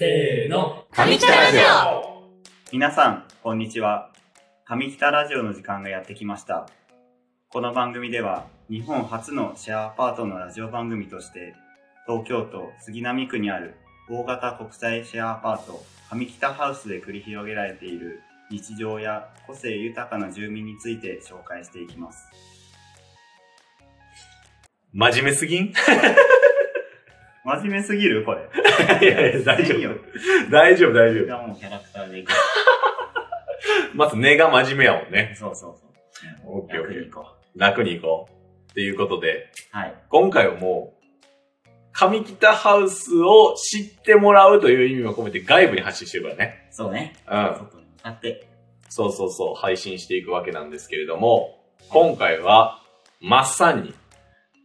[0.00, 0.86] せーの。
[0.92, 2.24] 上北ラジオ
[2.72, 4.10] 皆さん、こんにちは。
[4.64, 6.70] 上北ラジオの時間がやってきました。
[7.50, 11.54] この番組では、日本初のシェアアパートのラジオ番組として、
[12.06, 13.74] 東京都杉並区にある
[14.08, 22.26] 大型国際シェアアパート、上北ハウスで繰り広げられている日常や個性豊かな住民について紹介していきます。
[24.94, 25.64] 真面目すぎん？
[25.66, 25.74] い
[27.44, 28.24] 真面目すぎる？
[28.24, 28.48] これ。
[29.06, 30.50] やいや、大丈夫。
[30.50, 31.26] 大丈夫、大丈夫。
[31.26, 32.32] がもうキャラクターでいく。
[33.94, 35.34] まず根が真面目やもんね。
[35.36, 36.60] そうそうそう。
[36.62, 38.70] オッケーオッケー楽にいこ楽に行こう。
[38.70, 39.76] っていうことで、う。
[39.76, 39.94] はい。
[40.08, 46.68] 今回はもう、上北ハウスを知ってもらうという意味も込めて外部に発信してるからね。
[46.70, 47.14] そうね。
[47.28, 47.56] うん。
[47.58, 48.46] 外に向かって。
[48.88, 52.80] そうそうそう、配信していくわけなんですけれども、今回は、
[53.20, 53.94] マッサンに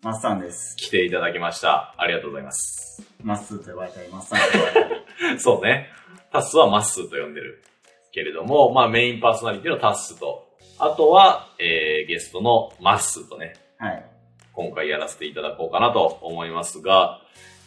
[0.00, 0.76] マッサンです。
[0.76, 1.92] 来ていただきました。
[1.98, 3.02] ありがとうございます。
[3.20, 5.40] マッスーと呼ばれたり、マッサンと呼ばれたり。
[5.40, 5.88] そうね。
[6.32, 7.64] タッスはマッスーと呼んでる。
[8.12, 10.46] けれども、まあメインパーソナリティのタッスと、
[10.78, 14.04] あとは、えー、ゲストのマッスーとね、はい。
[14.52, 17.20] 今回やらせていただこうかなと思いますが、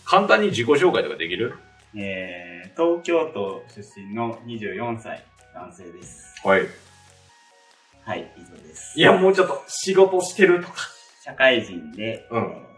[0.05, 1.55] 簡単に自己紹介とかできる？
[1.97, 6.33] えー、東京都出身の24歳男性です。
[6.45, 6.61] はい。
[8.05, 8.97] はい、以上です。
[8.97, 10.75] いや、もうちょっと仕事してるとか。
[11.23, 12.41] 社会人で、うん。
[12.41, 12.71] えー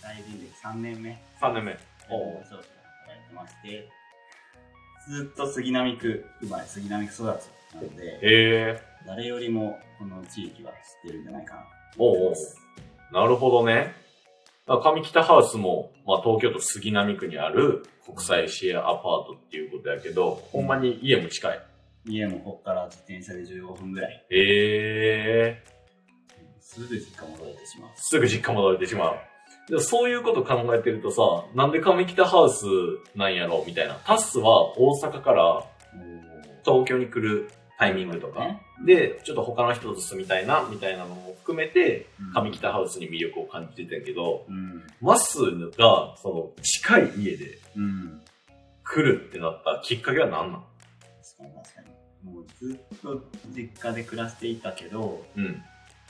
[0.00, 1.78] 社会人で3年目、3年目。
[2.08, 2.68] お商社で
[3.04, 3.88] 働いてまして、
[5.06, 7.24] ずっと杉並区生まれ、杉並区育ち
[7.74, 10.74] なので、え誰よりもこの地域は知
[11.08, 11.60] ってるんじゃないかな
[11.94, 13.92] とおうおなるほどね。
[14.66, 21.60] 上北ハウスも、まあ東京都杉並区にある国際シェアアパートっていうことやけど、ほんまに家も近い。
[22.06, 25.77] 家もここから自転車で15分ぐらい、ええ
[26.68, 27.90] すぐ実家戻れてしまう。
[27.96, 29.18] すぐ実家戻れてしまう。
[29.70, 32.66] でもそういうこと考えてるとさ、なんで上北ハウス
[33.16, 33.94] なんやろみたいな。
[34.04, 35.64] タッスは大阪から
[36.66, 44.82] 東京に来るタイミングとか、ねで、ちょっと他の人と住みたいな、みたいなのも含めて、うん上北ハウスに魅力を感じてたけど、うん。
[45.00, 48.20] マッスーが、その、近い家でうん。
[48.84, 50.64] 来るってなったきっかけは何なの
[51.38, 51.82] 確かに確か
[52.24, 52.30] に。
[52.30, 53.24] もうずっと
[53.56, 55.62] 実家で暮らしていたけど、うん。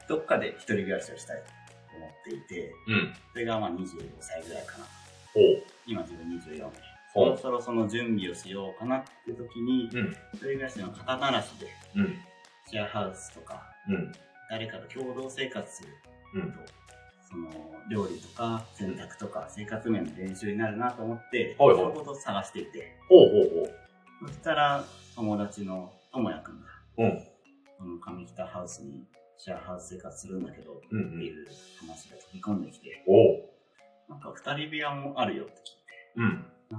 [0.08, 3.14] どっかで一人暮らしをしたいと思っていて、うん。
[3.32, 3.76] それがまあ25
[4.20, 4.84] 歳ぐらいかな。
[5.86, 6.78] 今自分24で。
[7.12, 7.24] そ。
[7.24, 10.10] ろそろその準備をしようかなって時に、うん。
[10.34, 12.14] 一人暮らしの肩慣らしで、うん。
[12.70, 14.12] シェアハウスとか、うん。
[14.50, 15.88] 誰かと共同生活する
[16.34, 16.52] うん。
[16.52, 16.58] と、
[17.30, 17.50] その
[17.90, 23.66] 料理とか洗濯とか生活面の練習になるなと思って、はいはいそういうことを探していて、ほうほう
[24.20, 24.28] ほう。
[24.28, 26.66] そしたら友達のともやくんが、
[26.98, 27.22] うん。
[27.78, 29.04] この上北ハウスに
[29.38, 31.06] シェアハウス生活するんだけど、うんうん。
[31.14, 31.46] っていう
[31.80, 34.10] 話が飛び込んできて、おう。
[34.10, 35.52] なんか二人部屋もあるよって
[36.16, 36.44] うん。
[36.70, 36.78] 聞い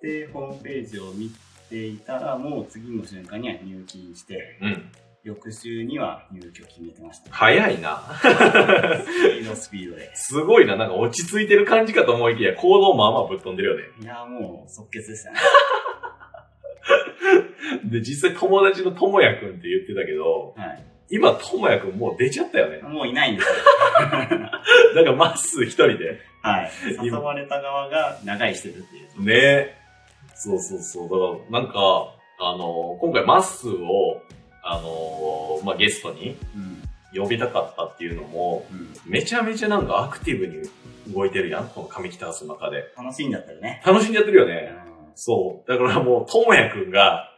[0.00, 1.30] て、で、ホームページを見
[1.68, 4.90] ていたら、もう次の瞬間には入金して、うん。
[5.24, 7.30] 翌週には入居決めてました。
[7.30, 8.00] 早いな。
[8.22, 10.10] スピードスピードで。
[10.14, 10.76] すごいな。
[10.76, 13.82] なんか落ち着いてる感じかと思いきや、行動まあまあぶっ飛んでるよね。
[14.00, 15.38] いや、もう即決でしたね。
[17.90, 20.84] で、実際友達のともやくんって言ってたけど、はい。
[21.10, 22.80] 今ともやくんもう出ちゃったよね。
[22.82, 23.54] もういないんですよ。
[24.94, 26.20] だからまっすー一人で。
[26.42, 26.70] はい。
[27.02, 29.24] 誘われた側が長居してるっていう。
[29.24, 29.74] ね
[30.34, 31.08] そうそうそう。
[31.08, 34.22] だから、なんか、あの今回マッスーを、
[34.62, 36.78] あのまあ、ゲストにうん。
[37.14, 38.94] 呼びたかったっていうのも、うん。
[39.06, 40.68] めちゃめちゃなんかアクティブに
[41.14, 42.84] 動いてるやん、この上北ハウスの中で。
[42.96, 43.82] 楽しんじゃったよね。
[43.84, 44.74] 楽しんでやってるようね。
[45.14, 45.68] そう。
[45.68, 47.30] だからもう、ともやくんが、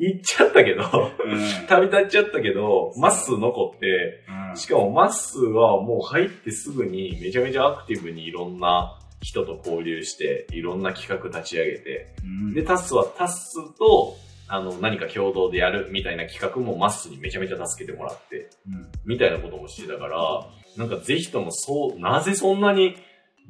[0.00, 1.66] 行っちゃったけど、ん。
[1.68, 4.56] 旅立っちゃったけど、マッスー残って、うん。
[4.56, 14.16] しかもマッスーはもう入ってすぐにめちゃめちゃアクティブにいろんな人と交流して、いろんな企画立ち上げて、うんで、タッスはタッスと、
[14.50, 18.88] あの、何か共同でやるみたいな企画もマッスーにめちゃめちゃ助けてもらって、うん。
[19.04, 22.96] みたいなこともしてたから、なんかぜひともそう、なぜそんなに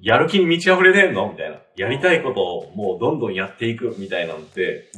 [0.00, 1.58] やる気に満ち溢れてんのみたいな。
[1.76, 4.90] やりたいことをもうどんどんやっていくみたいなのって、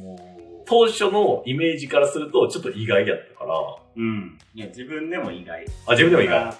[0.70, 3.58] 当初のイメージからするとちょっと意外やったから、
[3.96, 4.38] うん。
[4.54, 5.66] いや、自分でも意外。
[5.84, 6.54] あ、自分でも意外。。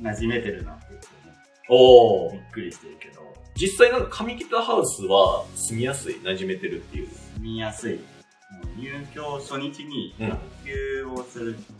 [0.00, 1.06] 馴染めてるなっていうね。
[1.68, 3.20] おーびっくりしてるけど、
[3.54, 7.08] 実際なんか上北ハウスは住みやすい、馴染めてるっていう。
[7.08, 8.00] 住みやすい。
[8.78, 11.76] 入居初日にうん卓球をする企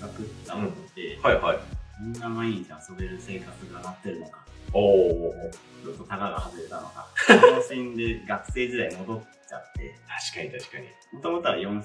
[0.00, 1.58] 画ってあって、はいはい。
[2.02, 5.50] みんな毎日遊べる生活がなってるのか、おー。
[5.84, 9.94] ちょっとタガが外れたのか、楽しんで学生時代戻っちゃって、
[10.34, 10.88] 確かに確かに。
[11.12, 11.82] もともとは4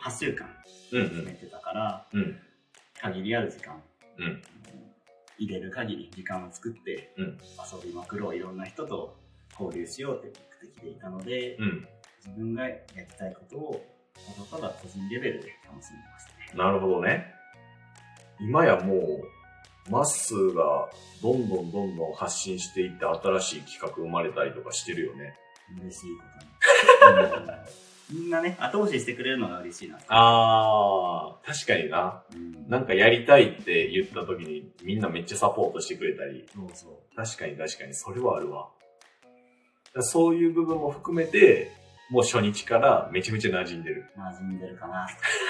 [0.00, 0.48] 8週間
[0.92, 2.38] うん決めてたから、うん。
[3.02, 3.82] 限りある時間、
[4.16, 4.42] うん
[5.38, 9.18] 入れる限り時間を作って、うん遊びまくろう、いろんな人と
[9.60, 11.86] 交流しようって目的でいたので、うん。
[12.24, 13.84] 自分がやりたいことを、
[14.50, 16.64] ただただ個人レベルで楽しんでましたね。
[16.64, 17.34] なるほどね。
[18.40, 19.41] 今やもう、
[19.90, 20.88] まっすーが
[21.22, 25.34] どんどんどんどん発信していって新しい企画生まれたりとかしてるよね。
[25.80, 26.24] 嬉しいこ
[27.04, 28.20] とに。
[28.20, 29.98] みんなね、後押ししてくれるのが嬉しいな。
[30.08, 32.22] あー、確かにな。
[32.34, 36.46] うんなんかやりたいって言った時にみんなめっちゃサポートしてくれたり。
[36.54, 37.16] そうそう。
[37.16, 38.68] 確かに確かに、それはあるわ。
[40.00, 41.70] そういう部分も含めて、
[42.12, 44.04] もう初日からめちゃめちゃ馴染んでる。
[44.18, 45.06] 馴染んでるかな。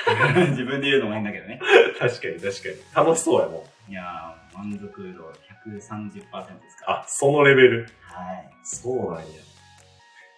[0.51, 1.61] 自分で言うのもいいんだけどね。
[1.99, 2.69] 確かに確か
[3.03, 3.07] に。
[3.07, 3.91] 楽しそうやもん。
[3.91, 5.33] いやー、満足度
[5.67, 7.01] 130%ですから。
[7.01, 7.89] あ、そのレベル。
[8.03, 8.51] はい。
[8.63, 9.25] そうなんや。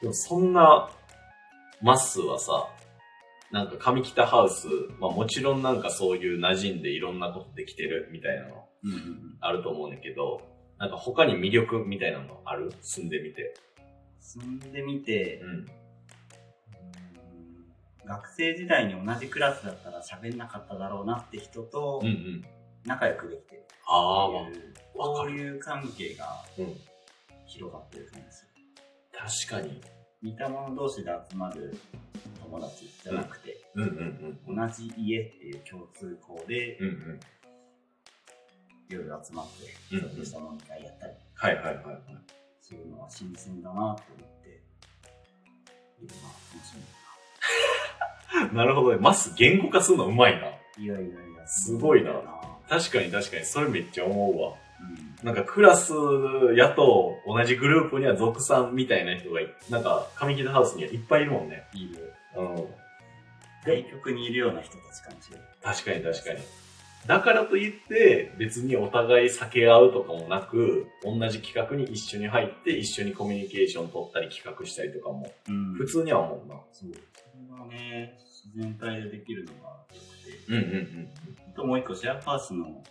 [0.00, 0.90] でもそんな、
[1.82, 2.68] マッスーはさ、
[3.50, 4.66] なんか上北ハウス、
[4.98, 8.66] まあもちろんなんかそういう馴染んでいろんなことできてるみたいなの。
[9.40, 10.40] あると思うんだけど、
[10.78, 12.72] なんか他に魅力みたいなのある？
[12.80, 13.54] 住んでみて。
[14.20, 15.66] 住んでみて、うん。
[18.06, 22.44] 学生時代に同じクラスだったら喋んなかっただろうなって人とうんうん。
[22.84, 26.26] 仲良くできてるああ、まあっていう、わかるこういう関係が
[26.58, 26.74] うん。
[27.46, 28.46] 広がってる感じです
[29.48, 29.80] 確かに。
[30.22, 31.76] 似た者同士で集まる
[32.42, 34.56] 友達じゃなくて、うんうんうん。
[34.56, 37.20] 同じ家っていう共通項でうんうん。
[38.88, 39.46] 夜集まっ
[39.90, 41.96] て、うんちょっとした飲み会やったりはいはいはいはい。
[42.60, 43.96] するのは新鮮だなと思っ
[44.42, 44.62] て、
[46.00, 46.82] 今楽しみ
[48.52, 48.98] なるほどね。
[49.00, 50.48] マス言語化するのうまいな。
[50.78, 52.24] いやいやいや、すごいなう
[52.68, 53.44] 確かに確かに。
[53.44, 54.54] それめっちゃ思うわ。
[55.22, 55.26] ん。
[55.26, 55.92] なんかクラス
[56.56, 61.64] やと同じグループには属さんみたいな人がい、なんか上北ハウスにはいっぱいいるもんね。
[61.74, 62.12] いる。
[62.36, 62.66] うん。
[63.64, 65.46] 対局にいるような人たちかもしれない。
[65.62, 66.40] 確かに確かに。
[67.06, 76.54] だからといって別にお互い避け合うとかもなく、同じ企画に一緒に入って一緒にコミュニケーション取ったり企画したりとかもうん普通には思うな。
[76.72, 76.92] そう。
[76.92, 80.44] それはね、自然体でできるのが良くて。
[80.48, 81.08] うんうん
[81.54, 82.82] あともう一個、シェアパースの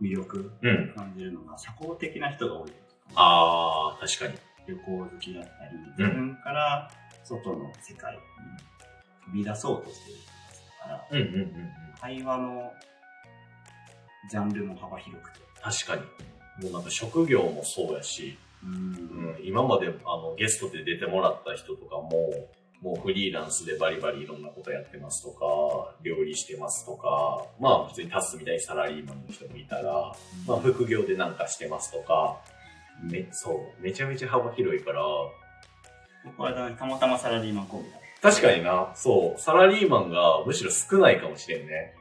[0.00, 0.68] 魅力うん。
[0.68, 0.94] うん。
[0.94, 2.70] 感じるのが、社交的な人が多い。
[3.14, 4.38] あー、確かに。
[4.68, 6.90] 旅行好きだったり、自分から
[7.24, 8.20] 外の世界に
[9.24, 11.50] 飛び出そうとしてる人たちだから、うんうんうんうん。
[12.00, 12.72] 会話の
[14.30, 15.40] ジャンルも幅広くて。
[15.60, 16.02] 確かに。
[16.64, 22.10] もうなんか職業もそうやし、うんうん、今まであのゲストで出てもらった人とかも、
[22.80, 30.14] もうフリーランスでバリバリいろんなことやってますとか、料理してますとか、まあ普通にタスみたいにサラリーマンの人もいたら、
[30.46, 32.38] まあ副業でなんかしてますとか、
[33.02, 35.02] め、そう、めちゃめちゃ幅広いから、
[36.24, 38.02] 僕はたまたまサラリーマンコンビだね。
[38.20, 41.94] 確かにな、そう、サラリーマンがむしろ少ないかもしれんね。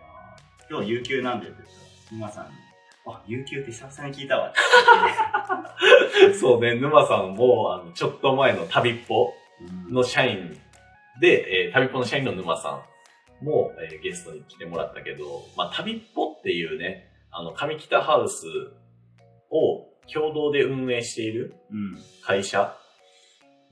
[0.70, 2.52] 今日有給なんでって言ったら、皆さんに、
[3.08, 4.54] あ、有給って久々に聞いたわ
[6.40, 9.34] そうね、沼さんも、あの、ちょっと前の旅っぽ。
[9.90, 10.56] の社員
[11.20, 12.84] で、えー旅っぽの社員の沼さ
[13.42, 18.46] んも、えーゲストに来てもらったけど、まあ、旅っぽっていうね、あの、上北ハウス
[19.50, 21.98] を共同で運営しているうん。
[22.24, 22.78] 会社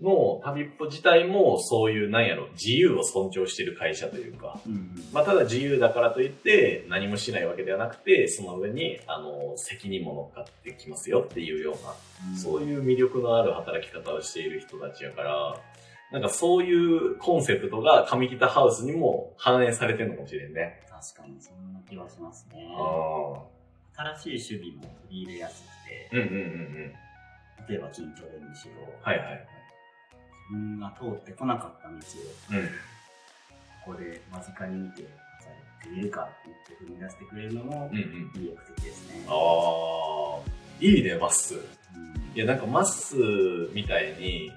[0.02, 4.92] の旅っぽ自体もそういう、なんやろ、自由を尊重している会社というか、うん。
[5.14, 11.76] まあ、ただ自由だからといって何もしないわけではなくて、その上に、あの、責任も乗っかってきますよっていうよう
[12.34, 15.56] な、そういう魅力のある働き方をしている人たちやから、
[16.12, 20.82] なんかそういうコンセプトが上北ハウスにも反映されてるのかもしれんね。
[20.90, 22.68] 確かにそんな気はしますね。
[22.78, 23.44] あ
[24.18, 26.94] 新しい守備も取り入れやすくて、うんうんうんうん。
[27.68, 29.48] 例えば筋トレにしろ、はいはい。
[30.80, 32.00] が通ってこなかった道を、
[32.60, 32.68] うん。
[33.86, 35.12] ここで間近に見て、じゃ
[35.52, 38.32] あやってかって言って踏み出してくれるのもうんうん。
[38.36, 39.26] 魅力的ですね。
[39.28, 40.40] ああ、
[40.80, 41.58] いいね、マッスー。
[41.58, 44.52] うんいや、なんかマッスーみたいに、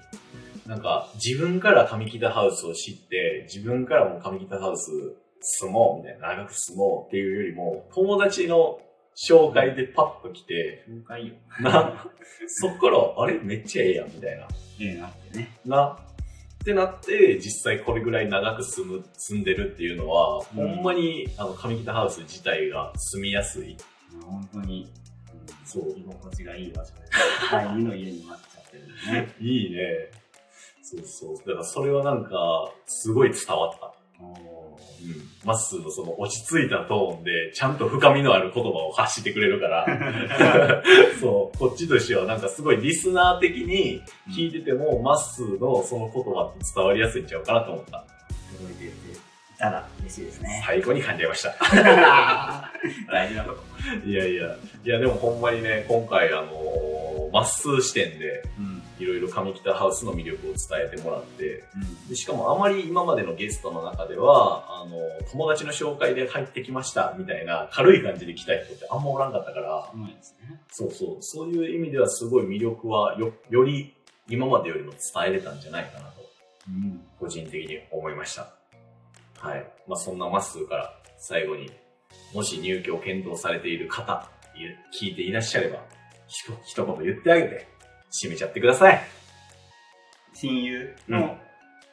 [0.67, 4.91] なんか自分から上北ハウスを知って、自分からも上北ハウス
[5.39, 8.81] 住もうみたいな、長く住もうっていうよりも、友達の
[9.15, 11.33] 紹介でパッと来て、紹介よ。
[11.61, 12.05] な、
[12.47, 13.39] そっから、あれ？
[13.39, 14.47] めっちゃええやん、みたいな。
[14.79, 15.59] ええなってね。
[15.65, 15.87] な、
[16.61, 23.77] ってなって、実際これぐらい長く住む、住んでるっていうのは、うんほんまに、あの、上北ハウス自体が住みやすい。
[24.25, 24.99] 本当に、うん
[25.65, 27.01] そう居心地がいい場所で、
[27.51, 29.33] 第二の家になっちゃってるね。
[29.39, 30.09] いいね。
[30.81, 31.37] そうそう。
[31.37, 33.93] だからそれはなんか、すごい伝わった。
[35.45, 40.83] まっすーのその落ち着いたトーンで、ちゃんと深みのある言葉を発してくれるから、
[41.21, 44.01] そう、こっちとしてはなんかすごいリスナー的に
[44.35, 48.05] 聞いてても、まっすーのその言葉って伝わりやすいんちゃうかなと思った。
[48.57, 48.91] 届いてい
[49.57, 50.63] たら嬉しいですね。
[50.65, 51.55] 最後に感じました。
[53.11, 53.63] 大事なとこ。
[54.05, 58.68] いやいや、いやでもほんまにね、今回あのー、まっすー視点で、うん。
[58.99, 61.63] いろいろ上北ハウスの魅力を伝えてもらって、
[62.09, 64.97] でしかもあまり今までのゲストの中では、あの、
[65.31, 69.89] 友達の紹介で入ってきましたみたいな軽い感じで来た人ってあんまおらんかったから、
[70.53, 70.57] う。
[70.69, 73.95] そうそう、そういう意味ではすごい魅力はよ、より
[74.27, 76.21] 今までよりも伝えれたんじゃないかなと、
[76.67, 77.01] うん。
[77.19, 78.53] 個人的に思いました。
[79.39, 79.65] はい。
[79.87, 81.71] まあそんなまっすーから最後に、
[82.33, 85.79] もし入居を検討されている方、い聞いていらっしゃれば、
[86.27, 87.67] ひと一言言ってあげて、
[88.11, 89.01] 締めちゃってください。
[90.33, 91.37] 親友うんの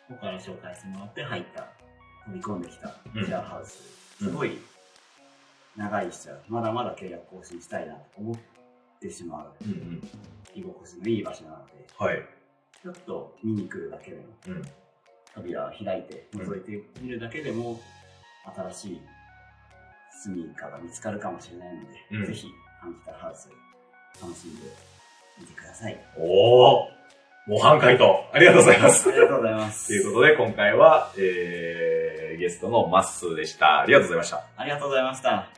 [0.09, 1.69] 僕から紹介してもらって入った、
[2.27, 3.83] 飛び込んできたうんシェアハウス。
[4.19, 4.59] すごい
[5.77, 8.37] 長い人はまだまだ契約更新したいなと思っ
[9.01, 10.03] てしまううんうん。
[10.55, 12.23] 居心地のいい場所なので、はい。
[12.83, 14.63] ちょっと見に来るだけでも、うん。
[15.35, 17.79] 扉を開いて覗いてみるだけでも、
[18.55, 19.01] 新しい
[20.23, 22.49] 住みかが見つかるかもしれないので、うんぜひ、
[22.81, 23.51] ハンキタハウス
[24.23, 24.96] 楽しんで
[25.39, 25.99] みてください。
[26.17, 26.97] おー
[27.47, 29.13] 模範回答ありがとうございますあ。
[29.13, 29.87] りがとうございます。
[29.87, 33.83] ということで、今回は、えー、ゲストのマッスーでした。
[33.83, 34.45] ありがとうございました。
[34.57, 35.56] ありがとうございました。